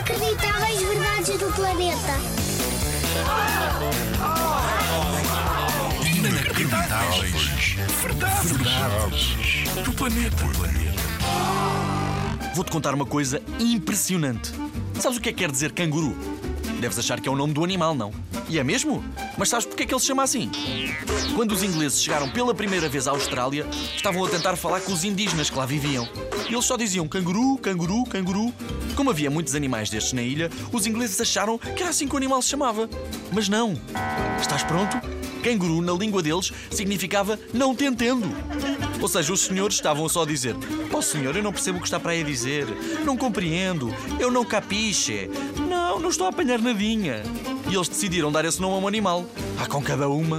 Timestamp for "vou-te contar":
12.54-12.94